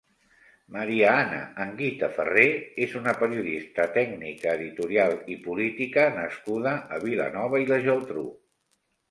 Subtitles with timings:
[0.75, 2.45] María Ana Anguita Ferrer
[2.85, 8.27] és una periodista, tècnica editorial i política nascuda a Vilanova i la Geltrú.